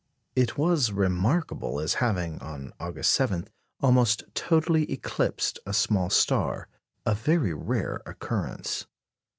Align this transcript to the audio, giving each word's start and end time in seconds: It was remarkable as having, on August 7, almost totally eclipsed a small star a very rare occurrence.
It 0.35 0.57
was 0.57 0.91
remarkable 0.91 1.79
as 1.79 1.93
having, 2.01 2.41
on 2.41 2.73
August 2.79 3.11
7, 3.13 3.47
almost 3.81 4.23
totally 4.33 4.91
eclipsed 4.91 5.59
a 5.67 5.73
small 5.73 6.09
star 6.09 6.67
a 7.05 7.13
very 7.13 7.53
rare 7.53 8.01
occurrence. 8.07 8.87